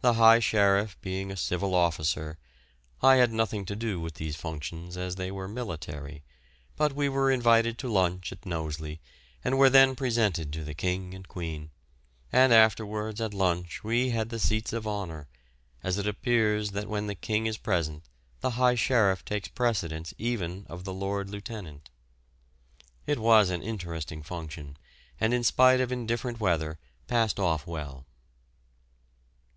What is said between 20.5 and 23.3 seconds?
of the lord lieutenant. It